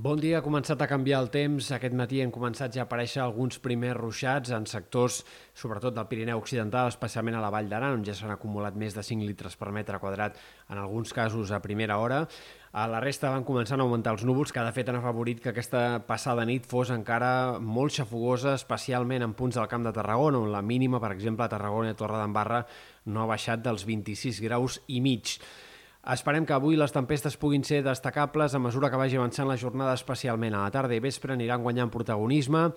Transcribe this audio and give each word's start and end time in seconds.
Bon 0.00 0.16
dia, 0.16 0.38
ha 0.38 0.40
començat 0.40 0.80
a 0.80 0.86
canviar 0.88 1.18
el 1.20 1.26
temps. 1.28 1.66
Aquest 1.76 1.92
matí 1.98 2.22
han 2.24 2.30
començat 2.32 2.72
ja 2.72 2.80
a 2.80 2.86
aparèixer 2.86 3.20
alguns 3.20 3.58
primers 3.60 3.98
ruixats 3.98 4.54
en 4.56 4.64
sectors, 4.64 5.18
sobretot 5.52 5.92
del 5.92 6.06
Pirineu 6.08 6.40
Occidental, 6.40 6.88
especialment 6.88 7.36
a 7.36 7.42
la 7.44 7.50
Vall 7.52 7.68
d'Aran, 7.68 7.98
on 7.98 8.06
ja 8.06 8.14
s'han 8.16 8.32
acumulat 8.32 8.78
més 8.80 8.96
de 8.96 9.04
5 9.04 9.28
litres 9.28 9.58
per 9.60 9.68
metre 9.76 10.00
quadrat, 10.00 10.40
en 10.72 10.80
alguns 10.80 11.12
casos 11.12 11.52
a 11.52 11.60
primera 11.60 12.00
hora. 12.00 12.22
A 12.72 12.86
la 12.88 13.04
resta 13.04 13.28
van 13.34 13.44
començar 13.44 13.76
a 13.76 13.84
augmentar 13.84 14.16
els 14.16 14.24
núvols, 14.24 14.56
que 14.56 14.64
de 14.64 14.72
fet 14.72 14.88
han 14.88 15.02
afavorit 15.02 15.44
que 15.44 15.52
aquesta 15.52 16.00
passada 16.08 16.48
nit 16.48 16.64
fos 16.64 16.96
encara 16.96 17.58
molt 17.60 18.00
xafogosa, 18.00 18.56
especialment 18.56 19.26
en 19.26 19.36
punts 19.36 19.60
del 19.60 19.68
Camp 19.68 19.84
de 19.84 19.92
Tarragona, 19.92 20.40
on 20.40 20.54
la 20.54 20.64
mínima, 20.64 21.02
per 21.02 21.12
exemple, 21.12 21.44
a 21.44 21.52
Tarragona 21.52 21.92
i 21.92 21.98
Torre 21.98 22.22
d'Embarra 22.22 22.64
no 23.04 23.20
ha 23.20 23.34
baixat 23.36 23.68
dels 23.68 23.84
26 23.84 24.40
graus 24.48 24.80
i 24.88 25.04
mig. 25.04 25.36
Esperem 26.00 26.46
que 26.48 26.54
avui 26.56 26.78
les 26.80 26.94
tempestes 26.96 27.36
puguin 27.36 27.60
ser 27.60 27.82
destacables 27.84 28.54
a 28.56 28.58
mesura 28.58 28.88
que 28.88 28.96
vagi 28.96 29.18
avançant 29.20 29.48
la 29.50 29.58
jornada, 29.60 29.92
especialment 29.92 30.54
a 30.56 30.62
la 30.64 30.72
tarda 30.72 30.96
i 30.96 31.02
vespre. 31.04 31.34
Aniran 31.36 31.60
guanyant 31.60 31.92
protagonisme. 31.92 32.70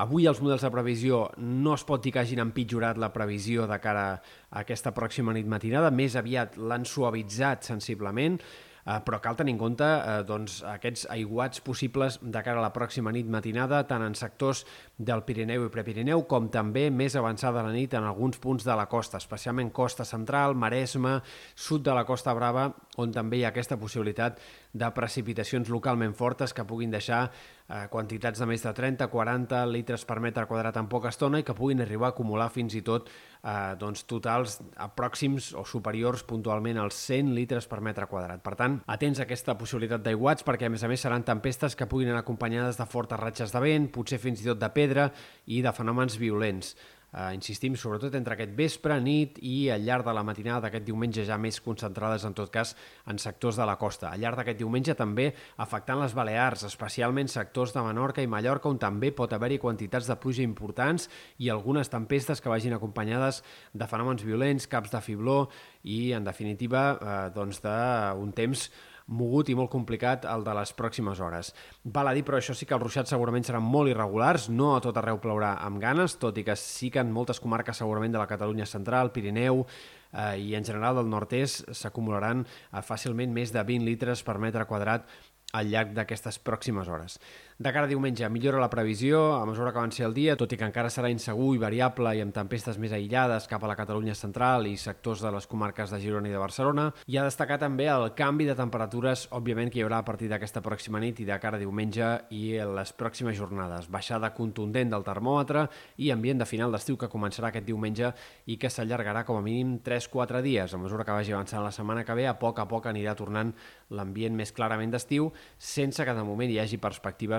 Avui 0.00 0.24
els 0.26 0.40
models 0.40 0.64
de 0.64 0.70
previsió 0.72 1.18
no 1.38 1.74
es 1.76 1.84
pot 1.84 2.02
dir 2.02 2.14
que 2.14 2.22
hagin 2.22 2.40
empitjorat 2.42 2.96
la 2.98 3.12
previsió 3.12 3.68
de 3.70 3.76
cara 3.84 4.06
a 4.16 4.62
aquesta 4.64 4.94
pròxima 4.96 5.36
nit 5.36 5.46
matinada, 5.46 5.92
més 5.94 6.16
aviat 6.16 6.56
l'han 6.56 6.88
suavitzat 6.88 7.68
sensiblement, 7.68 8.40
eh, 8.84 8.98
però 9.04 9.20
cal 9.22 9.36
tenir 9.36 9.54
en 9.54 9.60
compte 9.60 9.84
eh, 9.84 10.22
doncs, 10.28 10.60
aquests 10.68 11.06
aiguats 11.14 11.62
possibles 11.64 12.18
de 12.22 12.42
cara 12.44 12.60
a 12.60 12.66
la 12.66 12.72
pròxima 12.74 13.12
nit 13.14 13.28
matinada, 13.30 13.82
tant 13.88 14.04
en 14.04 14.14
sectors 14.18 14.64
del 14.98 15.24
Pirineu 15.26 15.66
i 15.66 15.72
Prepirineu, 15.72 16.24
com 16.30 16.48
també 16.52 16.88
més 16.90 17.16
avançada 17.16 17.64
la 17.64 17.72
nit 17.74 17.94
en 17.94 18.04
alguns 18.04 18.38
punts 18.42 18.66
de 18.66 18.76
la 18.76 18.86
costa, 18.90 19.18
especialment 19.22 19.72
costa 19.74 20.04
central, 20.04 20.54
Maresme, 20.54 21.18
sud 21.54 21.84
de 21.84 21.94
la 21.96 22.04
Costa 22.04 22.34
Brava, 22.36 22.68
on 23.00 23.12
també 23.12 23.40
hi 23.40 23.44
ha 23.44 23.52
aquesta 23.54 23.78
possibilitat 23.80 24.40
de 24.74 24.90
precipitacions 24.94 25.70
localment 25.70 26.14
fortes 26.14 26.52
que 26.54 26.66
puguin 26.66 26.90
deixar 26.90 27.28
eh, 27.68 27.86
quantitats 27.90 28.40
de 28.40 28.48
més 28.48 28.62
de 28.64 28.72
30-40 28.74 29.62
litres 29.70 30.04
per 30.08 30.20
metre 30.20 30.46
quadrat 30.50 30.76
en 30.80 30.90
poca 30.90 31.12
estona 31.14 31.40
i 31.40 31.46
que 31.46 31.56
puguin 31.56 31.82
arribar 31.84 32.10
a 32.10 32.14
acumular 32.14 32.50
fins 32.52 32.74
i 32.74 32.82
tot 32.86 33.08
eh, 33.44 33.74
doncs, 33.80 34.04
totals 34.08 34.58
pròxims 34.96 35.52
o 35.58 35.64
superiors 35.68 36.24
puntualment 36.26 36.80
als 36.80 36.98
100 37.10 37.34
litres 37.36 37.68
per 37.70 37.80
metre 37.84 38.08
quadrat. 38.10 38.42
Per 38.44 38.56
tant, 38.58 38.80
atents 38.90 39.20
a 39.20 39.28
aquesta 39.28 39.56
possibilitat 39.60 40.04
d'aiguats 40.04 40.46
perquè 40.46 40.68
a 40.68 40.72
més 40.72 40.84
a 40.84 40.90
més 40.90 41.04
seran 41.04 41.26
tempestes 41.26 41.76
que 41.76 41.88
puguin 41.90 42.12
anar 42.12 42.24
acompanyades 42.24 42.80
de 42.80 42.88
fortes 42.88 43.20
ratxes 43.20 43.54
de 43.54 43.62
vent, 43.62 43.90
potser 43.92 44.20
fins 44.22 44.42
i 44.42 44.50
tot 44.50 44.60
de 44.60 44.70
pedra 44.74 45.10
i 45.46 45.62
de 45.64 45.72
fenòmens 45.76 46.18
violents 46.20 46.74
eh, 47.14 47.30
insistim, 47.34 47.76
sobretot 47.78 48.14
entre 48.18 48.34
aquest 48.34 48.54
vespre, 48.58 48.98
nit 49.00 49.38
i 49.42 49.70
al 49.72 49.84
llarg 49.86 50.06
de 50.06 50.14
la 50.16 50.24
matinada 50.26 50.66
d'aquest 50.66 50.86
diumenge 50.88 51.24
ja 51.26 51.38
més 51.40 51.60
concentrades, 51.64 52.26
en 52.26 52.34
tot 52.36 52.50
cas, 52.52 52.74
en 53.10 53.20
sectors 53.22 53.58
de 53.60 53.66
la 53.68 53.76
costa. 53.80 54.10
Al 54.10 54.20
llarg 54.20 54.40
d'aquest 54.40 54.58
diumenge 54.60 54.96
també 54.98 55.30
afectant 55.62 56.00
les 56.02 56.14
Balears, 56.16 56.66
especialment 56.68 57.30
sectors 57.30 57.74
de 57.74 57.84
Menorca 57.86 58.22
i 58.22 58.30
Mallorca, 58.30 58.68
on 58.68 58.80
també 58.82 59.12
pot 59.14 59.32
haver-hi 59.32 59.60
quantitats 59.62 60.10
de 60.10 60.18
pluja 60.20 60.42
importants 60.42 61.08
i 61.38 61.50
algunes 61.50 61.90
tempestes 61.92 62.42
que 62.42 62.52
vagin 62.52 62.74
acompanyades 62.74 63.42
de 63.72 63.88
fenòmens 63.90 64.24
violents, 64.26 64.66
caps 64.70 64.92
de 64.94 65.02
fibló 65.04 65.44
i, 65.82 66.12
en 66.16 66.24
definitiva, 66.24 66.88
eh, 66.94 67.20
doncs 67.34 67.62
d'un 67.64 68.32
temps 68.34 68.68
mogut 69.06 69.50
i 69.52 69.56
molt 69.56 69.70
complicat 69.72 70.24
el 70.28 70.44
de 70.46 70.54
les 70.56 70.72
pròximes 70.76 71.20
hores. 71.20 71.52
Val 71.84 72.08
a 72.08 72.14
dir, 72.16 72.24
però 72.24 72.38
això 72.38 72.54
sí 72.56 72.66
que 72.66 72.76
els 72.76 72.82
ruixats 72.82 73.12
segurament 73.12 73.44
seran 73.44 73.64
molt 73.64 73.90
irregulars, 73.92 74.48
no 74.48 74.74
a 74.74 74.80
tot 74.84 74.96
arreu 75.00 75.20
plourà 75.20 75.54
amb 75.64 75.80
ganes, 75.82 76.16
tot 76.20 76.38
i 76.40 76.44
que 76.46 76.56
sí 76.56 76.90
que 76.90 77.02
en 77.04 77.12
moltes 77.12 77.40
comarques 77.40 77.76
segurament 77.82 78.14
de 78.14 78.22
la 78.22 78.30
Catalunya 78.30 78.66
central, 78.66 79.12
Pirineu 79.12 79.64
eh, 79.64 80.40
i 80.40 80.54
en 80.56 80.64
general 80.64 80.96
del 81.00 81.12
nord-est 81.12 81.70
s'acumularan 81.76 82.46
eh, 82.46 82.82
fàcilment 82.82 83.34
més 83.34 83.52
de 83.52 83.62
20 83.62 83.84
litres 83.90 84.24
per 84.24 84.38
metre 84.38 84.66
quadrat 84.70 85.08
al 85.54 85.70
llarg 85.70 85.92
d'aquestes 85.94 86.40
pròximes 86.42 86.88
hores. 86.90 87.20
De 87.56 87.70
cara 87.70 87.86
a 87.86 87.88
diumenge, 87.88 88.26
millora 88.34 88.58
la 88.58 88.66
previsió 88.66 89.36
a 89.36 89.44
mesura 89.46 89.70
que 89.70 89.78
avanci 89.78 90.02
el 90.02 90.10
dia, 90.10 90.32
tot 90.34 90.50
i 90.50 90.56
que 90.58 90.66
encara 90.66 90.88
serà 90.90 91.06
insegur 91.06 91.52
i 91.54 91.60
variable 91.62 92.10
i 92.18 92.22
amb 92.24 92.34
tempestes 92.34 92.80
més 92.82 92.90
aïllades 92.90 93.44
cap 93.46 93.62
a 93.62 93.68
la 93.70 93.76
Catalunya 93.78 94.16
central 94.18 94.66
i 94.66 94.72
sectors 94.74 95.20
de 95.22 95.30
les 95.30 95.46
comarques 95.46 95.92
de 95.94 96.00
Girona 96.02 96.26
i 96.26 96.32
de 96.34 96.40
Barcelona. 96.42 96.88
I 97.06 97.14
ha 97.14 97.22
destacat 97.28 97.62
també 97.62 97.86
el 97.86 98.08
canvi 98.18 98.48
de 98.48 98.56
temperatures, 98.58 99.28
òbviament, 99.38 99.70
que 99.70 99.78
hi 99.78 99.84
haurà 99.84 100.00
a 100.02 100.06
partir 100.08 100.26
d'aquesta 100.32 100.64
pròxima 100.66 100.98
nit 100.98 101.20
i 101.22 101.28
de 101.28 101.36
cara 101.38 101.54
a 101.54 101.62
diumenge 101.62 102.08
i 102.34 102.58
les 102.58 102.92
pròximes 102.98 103.38
jornades. 103.38 103.86
Baixada 103.86 104.32
contundent 104.34 104.90
del 104.90 105.06
termòmetre 105.06 105.68
i 106.02 106.10
ambient 106.10 106.42
de 106.42 106.50
final 106.50 106.74
d'estiu 106.74 106.98
que 106.98 107.12
començarà 107.12 107.52
aquest 107.52 107.70
diumenge 107.70 108.10
i 108.50 108.58
que 108.58 108.66
s'allargarà 108.66 109.22
com 109.22 109.38
a 109.38 109.44
mínim 109.46 109.76
3-4 109.78 110.42
dies. 110.42 110.74
A 110.74 110.82
mesura 110.82 111.06
que 111.06 111.14
vagi 111.14 111.30
avançant 111.38 111.62
la 111.62 111.70
setmana 111.70 112.02
que 112.02 112.18
ve, 112.18 112.26
a 112.26 112.34
poc 112.34 112.58
a 112.58 112.66
poc 112.66 112.90
anirà 112.90 113.14
tornant 113.14 113.54
l'ambient 113.94 114.34
més 114.34 114.50
clarament 114.50 114.90
d'estiu 114.90 115.30
sense 115.54 116.02
que 116.02 116.18
de 116.18 116.26
moment 116.26 116.50
hi 116.50 116.58
hagi 116.58 116.82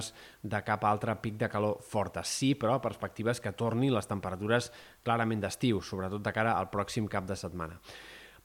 perspectives 0.05 0.35
de 0.45 0.61
cap 0.61 0.83
altre 0.85 1.15
pic 1.21 1.39
de 1.39 1.49
calor 1.49 1.79
forta. 1.81 2.23
Sí, 2.23 2.53
però 2.55 2.77
perspectives 2.81 3.41
que 3.41 3.53
tornin 3.57 3.93
les 3.93 4.05
temperatures 4.05 4.71
clarament 5.03 5.41
d'estiu, 5.41 5.81
sobretot 5.81 6.21
de 6.21 6.33
cara 6.33 6.57
al 6.59 6.69
pròxim 6.69 7.07
cap 7.07 7.25
de 7.25 7.35
setmana. 7.35 7.79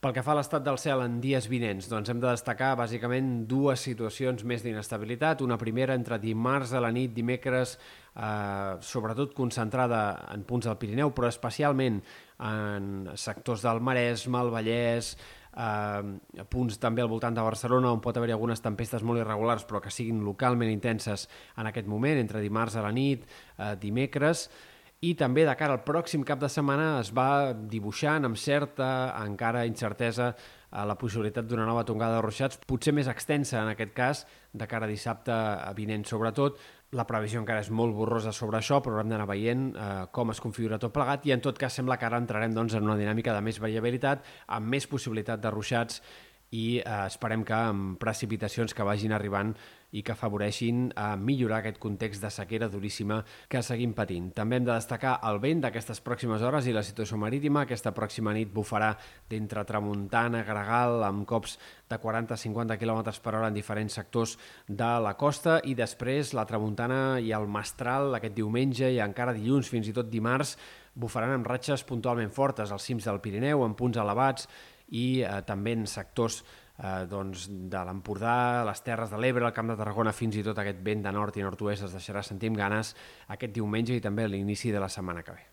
Pel 0.00 0.14
que 0.16 0.22
fa 0.24 0.32
a 0.32 0.38
l'estat 0.38 0.64
del 0.64 0.78
cel 0.80 1.02
en 1.04 1.18
dies 1.20 1.44
vinents, 1.52 1.90
doncs 1.90 2.08
hem 2.08 2.20
de 2.22 2.30
destacar 2.30 2.70
bàsicament 2.78 3.42
dues 3.44 3.82
situacions 3.84 4.46
més 4.48 4.62
d'inestabilitat. 4.64 5.42
Una 5.44 5.58
primera 5.60 5.92
entre 5.92 6.16
dimarts 6.18 6.72
a 6.72 6.80
la 6.80 6.88
nit, 6.88 7.12
dimecres, 7.12 7.74
eh, 8.16 8.80
sobretot 8.80 9.34
concentrada 9.36 10.24
en 10.32 10.46
punts 10.48 10.64
del 10.64 10.78
Pirineu, 10.80 11.12
però 11.12 11.28
especialment 11.28 12.00
en 12.40 13.10
sectors 13.14 13.60
del 13.60 13.82
Maresme, 13.84 14.40
el 14.40 14.48
Vallès, 14.48 15.18
eh, 15.56 16.44
punts 16.50 16.78
també 16.82 17.02
al 17.02 17.10
voltant 17.12 17.36
de 17.36 17.44
Barcelona 17.44 17.92
on 17.92 18.02
pot 18.04 18.16
haver-hi 18.16 18.36
algunes 18.36 18.62
tempestes 18.62 19.04
molt 19.06 19.22
irregulars 19.22 19.66
però 19.68 19.82
que 19.82 19.92
siguin 19.94 20.24
localment 20.24 20.70
intenses 20.70 21.28
en 21.56 21.70
aquest 21.70 21.88
moment, 21.90 22.18
entre 22.18 22.42
dimarts 22.44 22.76
a 22.76 22.84
la 22.86 22.92
nit, 22.92 23.26
eh, 23.58 23.74
dimecres, 23.80 24.48
i 25.00 25.14
també 25.16 25.46
de 25.48 25.56
cara 25.56 25.78
al 25.78 25.84
pròxim 25.84 26.24
cap 26.28 26.40
de 26.42 26.48
setmana 26.52 26.98
es 27.00 27.08
va 27.16 27.54
dibuixant 27.54 28.28
amb 28.28 28.36
certa 28.36 29.14
encara 29.22 29.64
incertesa 29.68 30.34
a 30.70 30.84
la 30.86 30.96
possibilitat 30.98 31.48
d'una 31.50 31.66
nova 31.66 31.84
tongada 31.86 32.18
de 32.18 32.26
ruixats, 32.26 32.60
potser 32.66 32.94
més 32.94 33.10
extensa 33.10 33.62
en 33.62 33.72
aquest 33.72 33.94
cas, 33.96 34.26
de 34.52 34.66
cara 34.70 34.86
a 34.86 34.90
dissabte 34.90 35.34
vinent 35.78 36.06
sobretot, 36.06 36.58
la 36.98 37.06
previsió 37.06 37.38
encara 37.38 37.62
és 37.62 37.70
molt 37.70 37.94
borrosa 37.94 38.32
sobre 38.34 38.58
això, 38.58 38.80
però 38.82 38.96
haurem 38.96 39.12
d'anar 39.12 39.28
veient 39.30 39.68
eh, 39.70 39.90
com 40.10 40.32
es 40.32 40.40
configura 40.42 40.78
tot 40.82 40.94
plegat. 40.94 41.26
I 41.26 41.36
en 41.36 41.44
tot 41.44 41.58
cas 41.58 41.76
sembla 41.78 41.96
que 41.98 42.08
ara 42.08 42.18
entrarem 42.18 42.54
doncs, 42.54 42.74
en 42.74 42.88
una 42.88 42.98
dinàmica 42.98 43.34
de 43.36 43.44
més 43.46 43.60
variabilitat, 43.62 44.26
amb 44.58 44.74
més 44.74 44.88
possibilitat 44.90 45.42
de 45.42 45.54
ruixats 45.54 46.02
i 46.50 46.80
eh, 46.80 47.04
esperem 47.06 47.44
que 47.46 47.54
amb 47.54 48.00
precipitacions 48.02 48.74
que 48.74 48.86
vagin 48.86 49.14
arribant 49.14 49.54
i 49.90 50.02
que 50.06 50.14
afavoreixin 50.14 50.90
a 50.98 51.16
millorar 51.18 51.60
aquest 51.60 51.80
context 51.82 52.22
de 52.22 52.30
sequera 52.30 52.68
duríssima 52.70 53.20
que 53.50 53.62
seguim 53.66 53.92
patint. 53.94 54.28
També 54.34 54.58
hem 54.58 54.66
de 54.66 54.72
destacar 54.72 55.16
el 55.26 55.40
vent 55.42 55.64
d'aquestes 55.64 56.02
pròximes 56.06 56.42
hores 56.46 56.68
i 56.70 56.74
la 56.74 56.84
situació 56.86 57.18
marítima. 57.18 57.64
Aquesta 57.64 57.90
pròxima 57.94 58.34
nit 58.36 58.52
bufarà 58.54 58.92
d'entre 59.30 59.64
tramuntana, 59.66 60.44
gregal, 60.46 61.02
amb 61.06 61.26
cops 61.26 61.56
de 61.90 61.98
40-50 61.98 62.78
km 62.78 63.02
per 63.22 63.34
hora 63.34 63.50
en 63.50 63.58
diferents 63.58 63.98
sectors 63.98 64.36
de 64.68 64.90
la 65.02 65.16
costa 65.18 65.58
i 65.66 65.74
després 65.74 66.34
la 66.38 66.46
tramuntana 66.46 67.18
i 67.18 67.34
el 67.34 67.50
mestral 67.50 68.14
aquest 68.14 68.38
diumenge 68.38 68.92
i 68.94 69.02
encara 69.02 69.34
dilluns, 69.34 69.70
fins 69.70 69.90
i 69.90 69.94
tot 69.96 70.10
dimarts, 70.10 70.56
bufaran 70.94 71.34
amb 71.34 71.46
ratxes 71.46 71.82
puntualment 71.86 72.30
fortes 72.30 72.70
als 72.70 72.86
cims 72.86 73.06
del 73.06 73.18
Pirineu, 73.22 73.64
en 73.66 73.74
punts 73.74 73.98
elevats 73.98 74.46
i 74.90 75.22
eh, 75.22 75.30
també 75.46 75.74
en 75.78 75.86
sectors 75.90 76.40
eh, 76.42 77.06
doncs, 77.10 77.48
de 77.50 77.84
l'Empordà, 77.86 78.64
les 78.68 78.82
Terres 78.86 79.12
de 79.12 79.20
l'Ebre, 79.20 79.46
el 79.46 79.56
Camp 79.56 79.72
de 79.72 79.78
Tarragona, 79.80 80.16
fins 80.16 80.40
i 80.40 80.44
tot 80.46 80.58
aquest 80.58 80.82
vent 80.86 81.06
de 81.06 81.14
nord 81.14 81.38
i 81.38 81.46
nord-oest 81.46 81.88
es 81.88 81.96
deixarà 81.96 82.24
sentir 82.26 82.52
amb 82.52 82.60
ganes 82.60 82.94
aquest 83.28 83.56
diumenge 83.56 83.96
i 83.96 84.04
també 84.04 84.26
a 84.26 84.32
l'inici 84.32 84.74
de 84.74 84.82
la 84.82 84.92
setmana 84.92 85.26
que 85.26 85.38
ve. 85.38 85.50